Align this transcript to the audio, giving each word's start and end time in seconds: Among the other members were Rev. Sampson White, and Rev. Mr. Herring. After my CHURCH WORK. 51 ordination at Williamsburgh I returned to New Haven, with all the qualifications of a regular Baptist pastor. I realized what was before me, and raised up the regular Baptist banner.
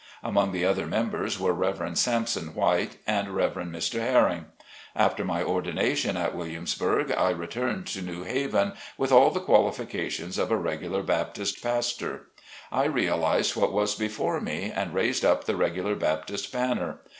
Among 0.23 0.51
the 0.51 0.65
other 0.65 0.87
members 0.87 1.39
were 1.39 1.53
Rev. 1.53 1.95
Sampson 1.95 2.55
White, 2.55 2.97
and 3.05 3.29
Rev. 3.35 3.53
Mr. 3.69 3.99
Herring. 3.99 4.45
After 4.95 5.23
my 5.23 5.41
CHURCH 5.41 5.47
WORK. 5.47 5.65
51 5.65 5.77
ordination 5.77 6.17
at 6.17 6.35
Williamsburgh 6.35 7.11
I 7.11 7.29
returned 7.29 7.85
to 7.85 8.01
New 8.01 8.23
Haven, 8.23 8.73
with 8.97 9.11
all 9.11 9.29
the 9.29 9.39
qualifications 9.39 10.39
of 10.39 10.49
a 10.49 10.57
regular 10.57 11.03
Baptist 11.03 11.61
pastor. 11.61 12.29
I 12.71 12.85
realized 12.85 13.55
what 13.55 13.71
was 13.73 13.93
before 13.93 14.41
me, 14.41 14.71
and 14.75 14.91
raised 14.91 15.23
up 15.23 15.43
the 15.43 15.55
regular 15.55 15.93
Baptist 15.93 16.51
banner. 16.51 17.01